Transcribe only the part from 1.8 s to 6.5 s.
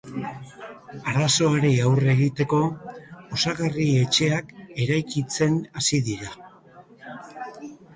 aurre giteko, osagarri etxeak eraikitzen hasi dira.